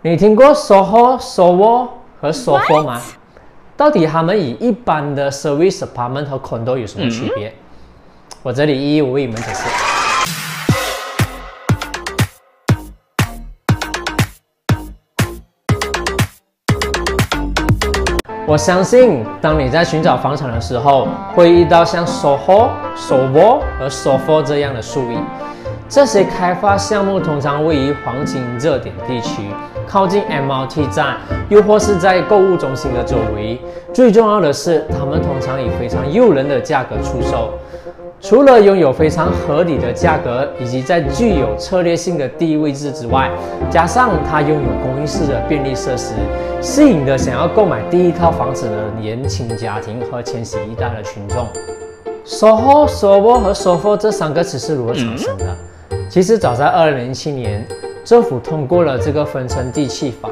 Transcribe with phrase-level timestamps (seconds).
[0.00, 1.88] 你听过 SOHO、SOWO
[2.20, 3.00] 和 SOFO 吗？
[3.76, 7.52] 到底他们与一般的 service apartment 和 condo 有什么区别？
[8.44, 9.64] 我这里一一为你们解释。
[18.46, 25.18] 我相信，当你在寻找房产的时候，会遇到像 SOHO、SOWO 和 SOFO 这样的术语。
[25.88, 29.42] 这些开发项目通常位于黄金热点地区，
[29.86, 31.16] 靠近 MRT 站，
[31.48, 33.58] 又或是在购物中心的周围。
[33.94, 37.54] 最重要的是，他们通常以非常诱人的价格出售。
[38.20, 43.30] 除了拥有非常合理的价格，以及在具有策略性的地理位置之外，
[43.70, 46.12] 加上它拥有公寓式的便利设施，
[46.60, 51.46] 吸引了想要购买第一套房子的年轻家庭和千禧一代的群众。
[52.26, 55.46] SOHO、Soho 和 SOFO 这三个词是如何产生的？
[56.08, 57.62] 其实早在二零零七年，
[58.02, 60.30] 政府通过了这个分层地契法，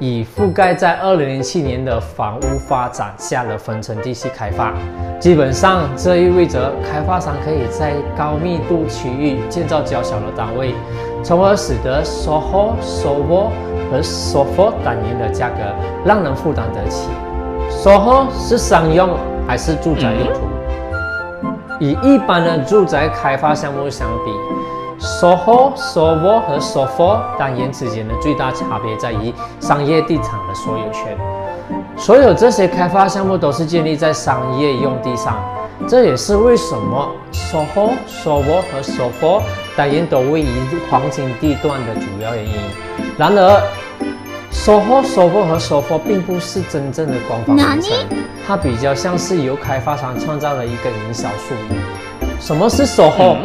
[0.00, 4.74] 以覆盖在二零零七年的房屋发展下的分层地契开发。
[5.20, 10.74] 基本上，这意味着开发商可以在高密度区域建造较小的单位，
[11.22, 13.50] 从而使得 SOHO、soho
[13.92, 15.58] 和 SOFO 单元的价格
[16.04, 17.08] 让人负担得起。
[17.70, 19.16] SOHO 是商用
[19.46, 20.40] 还是住宅用途？
[21.78, 24.30] 与一般的住宅开发项目相比
[25.00, 31.16] ，SOHO、SOVO 和 SOFO 单元之间的最大差别在于商业地产的所有权。
[31.96, 35.42] 所有这些开发项目都是建立在商业用地上，
[35.86, 39.42] 这也是为什么 SOHO、SOVO 和 SOFO
[39.76, 40.46] 单言都位于
[40.90, 42.54] 黄金地段的主要原因。
[43.18, 43.62] 然而
[44.52, 47.96] ，SOHO、SOVO 和 SOFO 并不是真正的官方名称，
[48.46, 51.76] 它比较像是由开发商创造的一个营销术语。
[52.40, 53.36] 什么是 SOHO？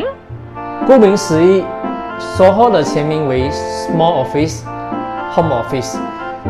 [0.85, 1.63] 顾名思义
[2.37, 4.59] ，SOHO 的全名为 Small Office
[5.33, 5.97] Home Office，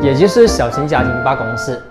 [0.01, 1.81] 也就是小型家庭办公室。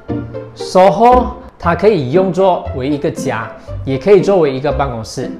[0.55, 1.29] SOHO
[1.59, 3.51] 它可以用作为一个家，
[3.87, 5.31] 也可以作为一个办公室。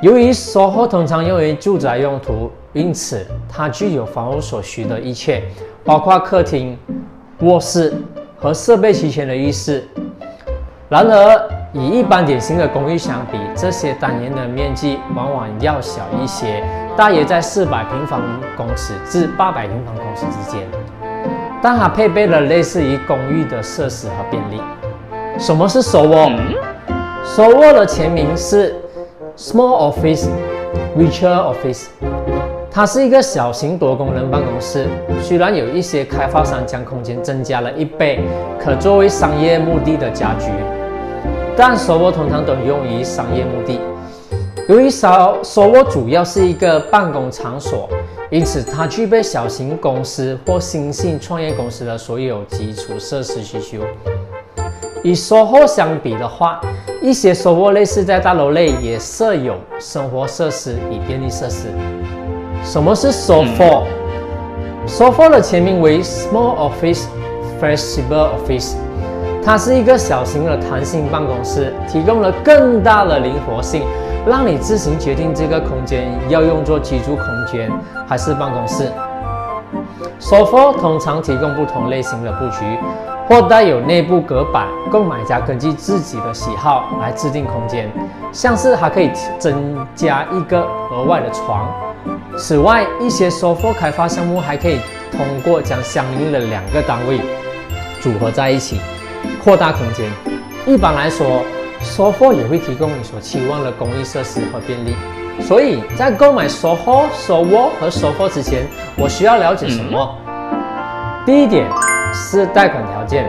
[0.00, 5.42] 由于 SOHO 通常用于住宅用途，因此它具有房屋所需的一切，
[5.82, 6.78] 包括客厅、
[7.40, 7.92] 卧室
[8.38, 9.88] 和设备齐全的浴室。
[10.88, 16.64] 然而，与一般典型的公寓相比，这些单元的面积往往要小一些，
[16.96, 18.20] 大约在四百平方
[18.56, 20.66] 公尺至八百平方公尺之间。
[21.62, 24.60] 但它配备了类似于公寓的设施和便利。
[25.38, 28.74] 什么是 SOHO？SOHO 的全名是
[29.36, 30.28] Small Office
[30.98, 31.86] Virtual Office，
[32.68, 34.88] 它是一个小型多功能办公室。
[35.22, 38.18] 虽然有一些开发商将空间增加了一倍，
[38.58, 40.50] 可作为商业目的的家居。
[41.60, 43.78] 但 SOHO 通常都用于商业目的。
[44.66, 47.86] 由于 SOHO 主要是一个办公场所，
[48.30, 53.82] 因此它具备小型公司或新兴创业公司的所有基础设施需求。
[55.02, 56.62] 与 SOHO 相比的话，
[57.02, 61.66] 一些 SOHO 类似在大楼内也设有生活设施与便利设施。
[62.64, 67.02] 什么是 SOFO？SOFO 的全名为 Small Office
[67.60, 68.76] Flexible Office。
[69.42, 73.82] 它是一个小型的弹性办公室，提供了更大的灵活性，
[74.26, 77.70] 让你自行决定这个空间要用作居住空间
[78.06, 78.92] 还是办公室。
[80.20, 82.78] SOFO 通常提供不同类型的布局，
[83.26, 87.90] 或带有内部隔板，购买家根据自己的喜好来制定空间，
[88.30, 90.60] 像是还可以增加一个
[90.92, 91.66] 额外的床。
[92.36, 94.78] 此外，一些 SOFO 开发项目还可以
[95.10, 97.20] 通过将相应的两个单位
[98.00, 98.78] 组合在一起。
[99.42, 100.10] 扩大空间。
[100.66, 101.42] 一般来说
[101.82, 104.94] ，SOHO 也会提供你所期望的公益设施和便利。
[105.40, 108.66] 所以在购买 SOHO、SOWO 和 SOFO 之前，
[108.96, 110.16] 我需要了解什么？
[111.24, 111.66] 第一点
[112.12, 113.26] 是贷款条件。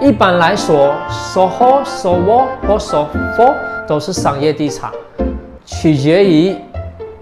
[0.00, 3.54] 一般来说，SOHO、SOWO 或 SOFO
[3.86, 4.90] 都是商业地产，
[5.64, 6.54] 取决于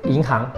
[0.04, 0.50] 银行。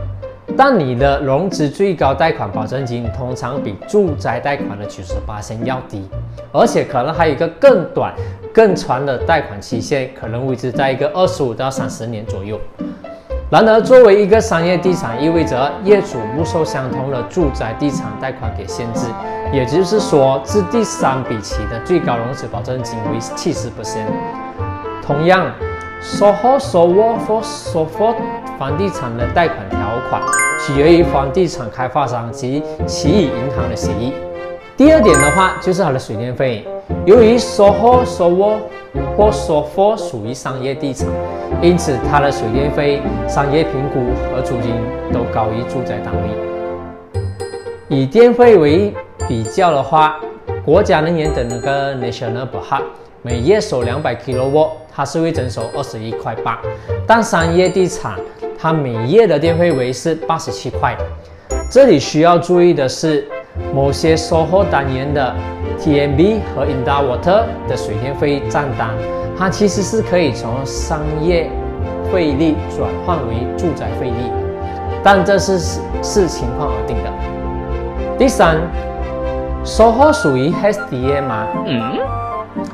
[0.57, 6.09] 但你的融资最高贷款保证金通常比住宅贷款的九十八要低，
[6.51, 8.15] 而且可能还有一个更短、
[8.55, 12.59] 更长的贷款期限，可能维持在一个二十五到三十年左右。
[13.49, 19.07] 然而，作为一个商业地产，意味着业主不受相同的住宅地产贷款给限制，
[19.53, 23.73] 也就是说，自第三笔起的最高融资保证金为七十%。
[25.01, 25.53] 同样
[26.03, 28.17] ，SOHO、SOWO 或 SOFO
[28.59, 30.21] 房地产的贷款条款。
[30.59, 34.13] 取决于房地产开发商及其与银行的协议。
[34.75, 36.67] 第二点的话，就是它的水电费。
[37.05, 38.57] 由于 SOHO、SOWO
[39.17, 41.07] 或 SOFO 属于商业地产，
[41.61, 44.01] 因此它的水电费、商业评估
[44.31, 44.75] 和租金
[45.13, 47.13] 都高于住宅单位。
[47.89, 48.95] 以电费为
[49.29, 50.19] 比较的话，
[50.65, 52.83] 国家能源的那个 National b h a
[53.23, 56.61] 每月收两百 kW，它是会征收二十一块八。
[57.07, 58.19] 但商业地产
[58.59, 60.97] 它每月的电费为是八十七块。
[61.71, 63.27] 这里需要注意的是，
[63.75, 65.35] 某些售后单元的
[65.79, 68.91] TMB 和 i n d a Water 的水电费账单，
[69.39, 71.51] 它其实是可以从商业
[72.13, 74.31] 费率转换为住宅费率，
[75.03, 75.59] 但这是
[76.03, 78.17] 视情况而定的。
[78.19, 78.57] 第三，
[79.65, 81.47] 售后属于 HDA 吗？
[81.67, 81.99] 嗯。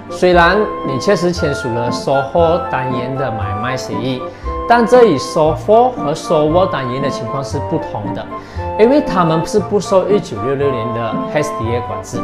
[0.09, 0.57] 虽然
[0.87, 4.23] 你确实签署了售后单元的买卖协议，
[4.69, 8.27] 但这与售后和售握单元的情况是不同的，
[8.79, 12.19] 因为他们是不受一九六六年的 HDA 管制。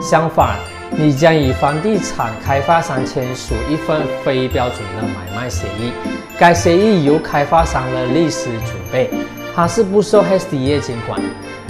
[0.00, 0.56] 相反，
[0.90, 5.92] 你将与房地产开发商签署一份非标准的买卖协议，
[6.38, 9.10] 该协议由开发商的律师准备，
[9.54, 11.20] 它是不受 HDA 监管。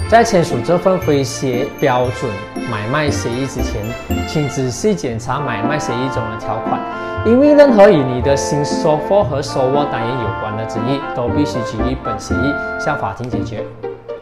[0.07, 2.31] 在签署这份非协标准
[2.69, 3.83] 买卖协议之前，
[4.27, 6.79] 请仔细检查买卖协议中的条款，
[7.25, 13.63] 因为任何与你的新收货和收握单元有关的争议，都必须基于本协议向法庭解决。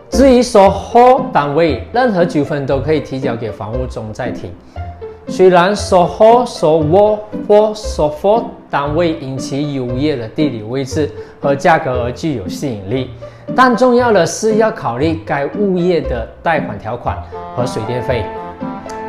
[0.10, 4.54] 至于售后单位，任何纠纷都可以提交给房屋中再庭。
[5.28, 13.10] 虽然售后、收握或收货单位因其优越的地理位置和价格而具有吸引力。
[13.56, 17.18] 但重要的是要考虑该物业的贷款条款
[17.56, 18.26] 和水电费。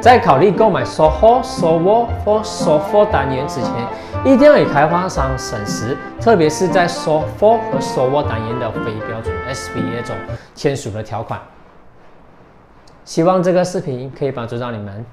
[0.01, 3.71] 在考虑购买售后、售握或售货单元之前，
[4.23, 10.15] 一定要与开发商审实，特别是在 SOHO 和售握单元的非标准 SBA 中
[10.55, 11.41] 签署的条款。
[13.07, 15.07] 希望这个视频可以帮助到你们。